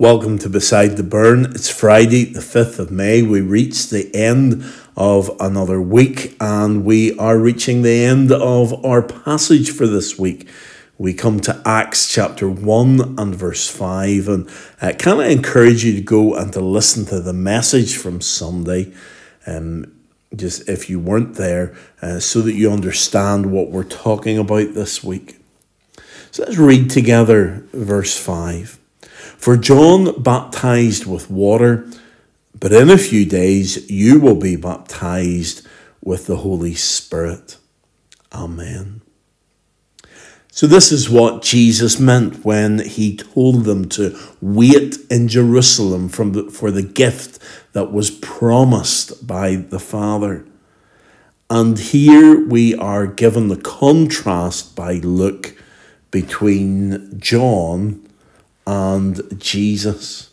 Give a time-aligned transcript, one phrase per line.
[0.00, 1.46] Welcome to Beside the Burn.
[1.46, 3.20] It's Friday, the 5th of May.
[3.20, 4.64] We reach the end
[4.96, 10.48] of another week and we are reaching the end of our passage for this week.
[10.98, 14.48] We come to Acts chapter 1 and verse 5, and
[14.80, 18.94] I kind of encourage you to go and to listen to the message from Sunday,
[19.48, 19.92] um,
[20.36, 25.02] just if you weren't there, uh, so that you understand what we're talking about this
[25.02, 25.40] week.
[26.30, 28.78] So let's read together verse 5.
[29.38, 31.88] For John baptized with water,
[32.58, 35.64] but in a few days you will be baptized
[36.02, 37.56] with the Holy Spirit.
[38.32, 39.00] Amen.
[40.50, 46.32] So, this is what Jesus meant when he told them to wait in Jerusalem from
[46.32, 47.38] the, for the gift
[47.74, 50.44] that was promised by the Father.
[51.48, 55.54] And here we are given the contrast by Luke
[56.10, 58.07] between John
[58.68, 60.28] and Jesus.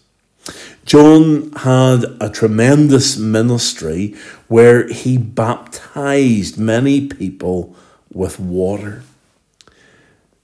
[0.83, 4.13] John had a tremendous ministry
[4.49, 7.73] where he baptized many people
[8.11, 9.03] with water.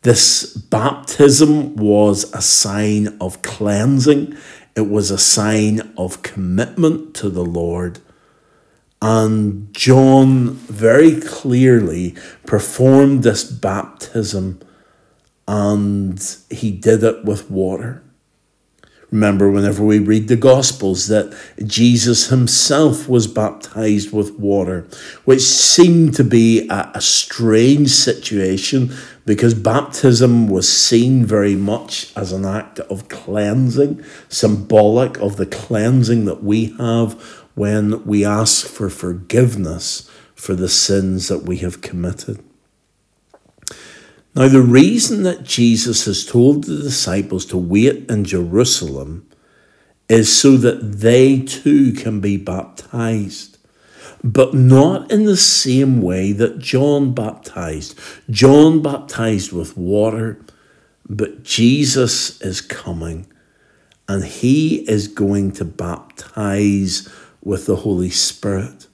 [0.04, 4.38] This baptism was a sign of cleansing,
[4.74, 8.00] it was a sign of commitment to the Lord.
[9.02, 14.62] And John very clearly performed this baptism
[15.48, 18.04] and he did it with water.
[19.12, 24.88] Remember, whenever we read the Gospels, that Jesus himself was baptized with water,
[25.26, 32.32] which seemed to be a, a, strange situation because baptism was seen very much as
[32.32, 37.22] an act of cleansing, symbolic of the cleansing that we have
[37.54, 42.42] when we ask for forgiveness for the sins that we have committed.
[44.34, 49.28] Now, the reason that Jesus has told the disciples to wait in Jerusalem
[50.08, 53.58] is so that they too can be baptized,
[54.24, 58.00] but not in the same way that John baptized.
[58.30, 60.40] John baptized with water,
[61.10, 63.28] but Jesus is coming
[64.08, 67.08] and he is going to baptize
[67.44, 68.88] with the Holy Spirit.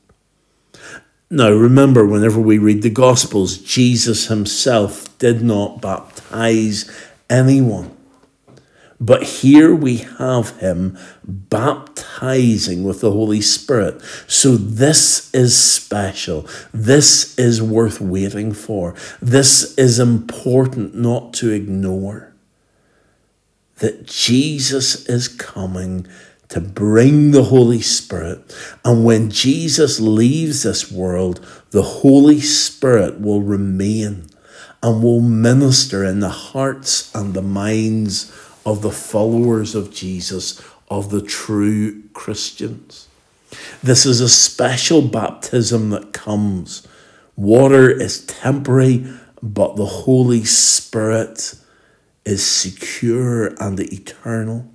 [1.30, 6.90] Now, remember, whenever we read the Gospels, Jesus himself did not baptize
[7.30, 7.98] anyone.
[9.00, 14.02] But here we have him baptizing with the Holy Spirit.
[14.26, 16.48] So this is special.
[16.74, 18.96] This is worth waiting for.
[19.22, 22.34] This is important not to ignore.
[23.76, 26.08] That Jesus is coming
[26.50, 28.56] to bring the Holy Spirit.
[28.86, 34.28] And when Jesus leaves this world, the Holy Spirit will remain
[34.82, 38.32] and will minister in the hearts and the minds
[38.66, 43.08] of the followers of Jesus, of the true Christians.
[43.82, 46.88] This is a special baptism that comes.
[47.36, 49.06] Water is temporary,
[49.42, 51.56] but the Holy Spirit
[52.26, 54.70] is secure and eternal.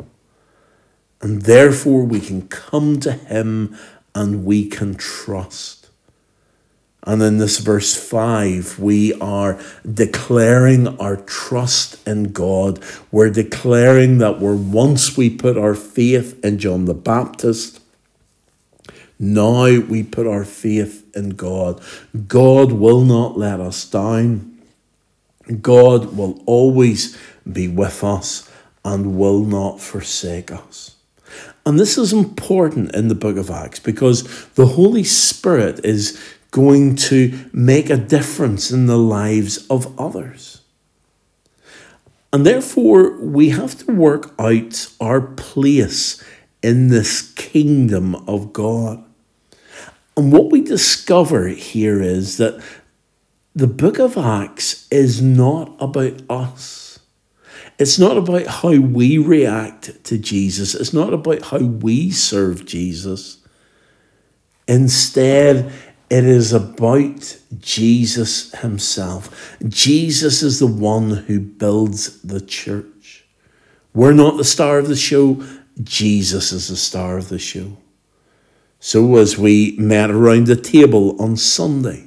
[1.23, 3.77] And therefore, we can come to Him
[4.15, 5.83] and we can trust.
[7.05, 9.59] And in this verse 5, we are
[9.91, 12.83] declaring our trust in God.
[13.11, 17.81] We're declaring that we're once we put our faith in John the Baptist,
[19.19, 21.81] now we put our faith in God.
[22.29, 24.59] God will not let us down.
[25.61, 27.17] God will always
[27.51, 28.51] be with us
[28.85, 30.97] and will not forsake us.
[31.65, 36.21] And this is important in the book of Acts because the Holy Spirit is
[36.51, 40.61] going to make a difference in the lives of others.
[42.33, 46.23] And therefore, we have to work out our place
[46.63, 49.05] in this kingdom of God.
[50.17, 52.63] And what we discover here is that
[53.55, 56.92] the book of Acts is not about us.
[57.83, 60.77] It's not about how we react to Jesus.
[60.77, 63.39] It's not about how we serve Jesus.
[64.69, 65.73] Instead,
[66.09, 69.59] it is about Jesus himself.
[69.67, 73.25] Jesus is the one who builds the church.
[73.93, 75.45] We're not the star of the show,
[75.83, 77.79] Jesus is the star of the show.
[78.79, 82.07] So, as we met around the table on Sunday,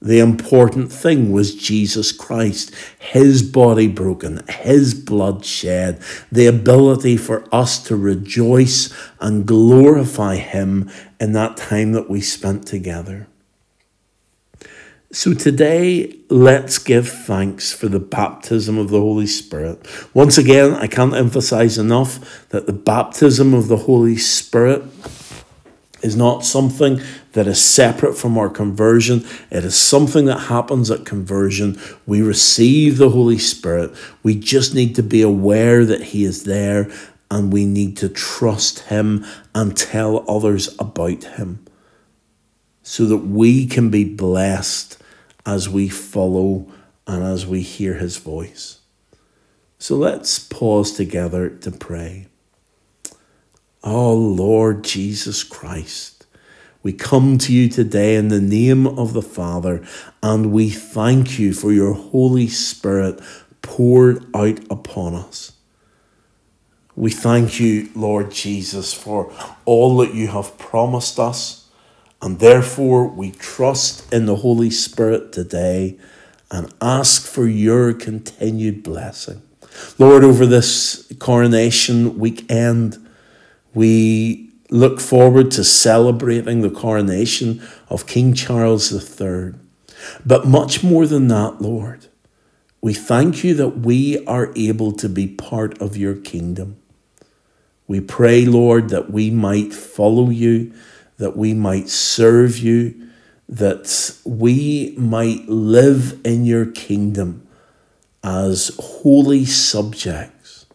[0.00, 6.00] the important thing was Jesus Christ, his body broken, his blood shed,
[6.30, 12.66] the ability for us to rejoice and glorify him in that time that we spent
[12.66, 13.26] together.
[15.10, 19.84] So today, let's give thanks for the baptism of the Holy Spirit.
[20.12, 24.82] Once again, I can't emphasize enough that the baptism of the Holy Spirit
[26.02, 27.00] is not something
[27.32, 29.24] that is separate from our conversion.
[29.50, 31.80] It is something that happens at conversion.
[32.06, 33.92] We receive the Holy Spirit.
[34.22, 36.90] We just need to be aware that He is there
[37.30, 39.24] and we need to trust Him
[39.54, 41.64] and tell others about Him
[42.82, 45.02] so that we can be blessed
[45.44, 46.66] as we follow
[47.06, 48.80] and as we hear His voice.
[49.78, 52.28] So let's pause together to pray.
[53.82, 56.26] Oh Lord Jesus Christ,
[56.82, 59.86] we come to you today in the name of the Father,
[60.22, 63.20] and we thank you for your Holy Spirit
[63.62, 65.52] poured out upon us.
[66.96, 69.32] We thank you, Lord Jesus, for
[69.64, 71.68] all that you have promised us
[72.20, 75.96] and therefore, we trust in the Holy Spirit today
[76.50, 79.42] and ask for your continued blessing.
[79.98, 83.07] Lord, over this coronation weekend,
[83.78, 89.54] we look forward to celebrating the coronation of King Charles III.
[90.24, 92.06] But much more than that, Lord,
[92.80, 96.76] we thank you that we are able to be part of your kingdom.
[97.86, 100.74] We pray, Lord, that we might follow you
[101.18, 103.08] that we might serve you,
[103.48, 107.46] that we might live in your kingdom
[108.22, 110.66] as holy subjects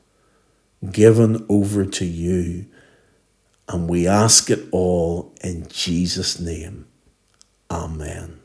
[0.92, 2.66] given over to you.
[3.68, 6.88] And we ask it all in Jesus' name.
[7.72, 8.43] Amen.